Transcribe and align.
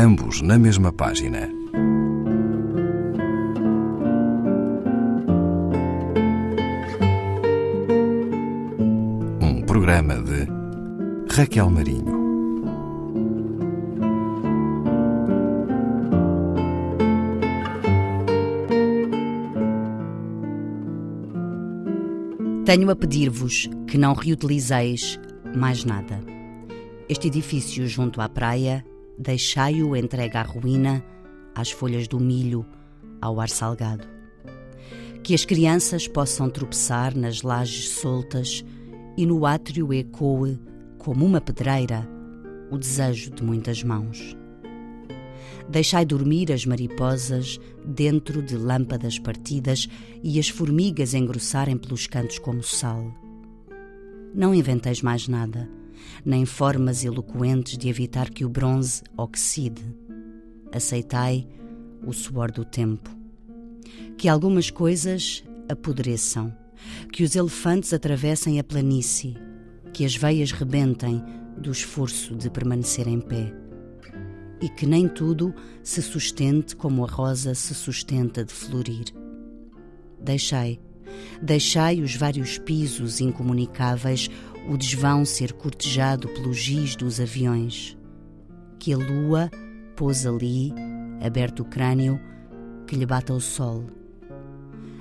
ambos 0.00 0.40
na 0.40 0.58
mesma 0.58 0.90
página. 0.90 1.46
Um 9.42 9.60
programa 9.66 10.14
de 10.14 10.48
Raquel 11.30 11.68
Marinho. 11.68 12.18
Tenho 22.64 22.90
a 22.90 22.96
pedir-vos 22.96 23.68
que 23.86 23.98
não 23.98 24.14
reutilizeis 24.14 25.20
mais 25.54 25.84
nada. 25.84 26.20
Este 27.06 27.26
edifício 27.26 27.86
junto 27.86 28.22
à 28.22 28.28
praia, 28.30 28.82
deixai-o 29.20 29.94
entregue 29.94 30.38
à 30.38 30.42
ruína, 30.42 31.04
às 31.54 31.70
folhas 31.70 32.08
do 32.08 32.18
milho, 32.18 32.64
ao 33.20 33.38
ar 33.38 33.50
salgado. 33.50 34.08
Que 35.22 35.34
as 35.34 35.44
crianças 35.44 36.08
possam 36.08 36.48
tropeçar 36.48 37.14
nas 37.14 37.42
lajes 37.42 37.90
soltas 37.90 38.64
e 39.18 39.26
no 39.26 39.44
átrio 39.44 39.92
ecoe, 39.92 40.58
como 40.96 41.26
uma 41.26 41.40
pedreira, 41.40 42.08
o 42.70 42.78
desejo 42.78 43.30
de 43.30 43.44
muitas 43.44 43.82
mãos. 43.82 44.34
Deixai 45.68 46.06
dormir 46.06 46.50
as 46.50 46.64
mariposas 46.64 47.60
dentro 47.84 48.42
de 48.42 48.56
lâmpadas 48.56 49.18
partidas 49.18 49.86
e 50.22 50.38
as 50.38 50.48
formigas 50.48 51.12
engrossarem 51.12 51.76
pelos 51.76 52.06
cantos 52.06 52.38
como 52.38 52.62
sal. 52.62 53.14
Não 54.34 54.54
inventeis 54.54 55.02
mais 55.02 55.28
nada, 55.28 55.68
nem 56.24 56.44
formas 56.44 57.04
eloquentes 57.04 57.76
de 57.76 57.88
evitar 57.88 58.30
que 58.30 58.44
o 58.44 58.48
bronze 58.48 59.02
oxide. 59.16 59.82
Aceitai 60.72 61.46
o 62.06 62.12
suor 62.12 62.50
do 62.50 62.64
tempo. 62.64 63.10
Que 64.16 64.28
algumas 64.28 64.70
coisas 64.70 65.42
apodreçam, 65.68 66.54
que 67.12 67.22
os 67.22 67.34
elefantes 67.34 67.92
atravessem 67.92 68.58
a 68.58 68.64
planície, 68.64 69.36
que 69.92 70.04
as 70.04 70.14
veias 70.14 70.52
rebentem 70.52 71.22
do 71.56 71.70
esforço 71.70 72.34
de 72.34 72.50
permanecer 72.50 73.06
em 73.06 73.20
pé 73.20 73.52
e 74.60 74.68
que 74.68 74.86
nem 74.86 75.08
tudo 75.08 75.54
se 75.82 76.02
sustente 76.02 76.76
como 76.76 77.04
a 77.04 77.08
rosa 77.08 77.54
se 77.54 77.74
sustenta 77.74 78.44
de 78.44 78.52
florir. 78.52 79.06
Deixai, 80.20 80.78
deixai 81.42 82.00
os 82.00 82.14
vários 82.14 82.58
pisos 82.58 83.20
incomunicáveis, 83.20 84.28
o 84.68 84.76
desvão 84.76 85.24
ser 85.24 85.52
cortejado 85.52 86.28
pelo 86.28 86.52
giz 86.52 86.96
dos 86.96 87.20
aviões. 87.20 87.96
Que 88.78 88.92
a 88.92 88.96
lua 88.96 89.50
pôs 89.96 90.26
ali, 90.26 90.72
aberto 91.20 91.60
o 91.60 91.64
crânio, 91.64 92.20
que 92.86 92.96
lhe 92.96 93.06
bata 93.06 93.32
o 93.32 93.40
sol. 93.40 93.84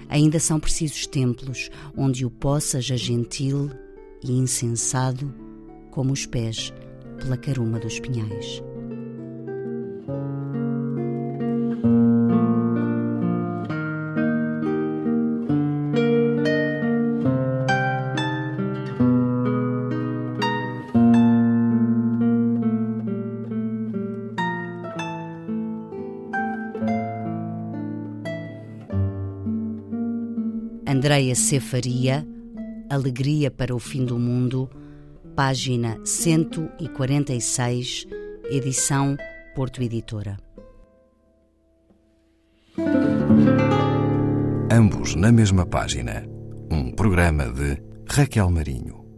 Ainda 0.09 0.39
são 0.39 0.59
precisos 0.59 1.05
templos 1.05 1.69
onde 1.95 2.25
o 2.25 2.29
possas 2.29 2.89
a 2.91 2.95
gentil 2.95 3.69
e 4.23 4.31
insensado 4.31 5.33
como 5.91 6.11
os 6.11 6.25
pés 6.25 6.73
pela 7.17 7.37
caruma 7.37 7.79
dos 7.79 7.99
pinhais. 7.99 8.63
Andreia 30.89 31.35
Cefaria, 31.35 32.25
Alegria 32.89 33.51
para 33.51 33.75
o 33.75 33.79
Fim 33.79 34.03
do 34.03 34.17
Mundo, 34.17 34.67
página 35.35 36.03
146, 36.03 38.07
edição 38.49 39.15
Porto 39.53 39.83
Editora. 39.83 40.39
Ambos 44.71 45.13
na 45.13 45.31
mesma 45.31 45.63
página. 45.63 46.25
Um 46.71 46.91
programa 46.91 47.51
de 47.51 47.79
Raquel 48.09 48.49
Marinho. 48.49 49.08